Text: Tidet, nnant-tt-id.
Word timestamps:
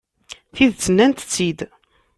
Tidet, 0.55 0.85
nnant-tt-id. 0.91 1.59